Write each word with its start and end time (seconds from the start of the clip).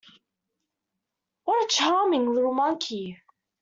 What 1.43 1.63
a 1.63 1.67
charming 1.75 2.33
little 2.33 2.55
monkey! 2.55 3.21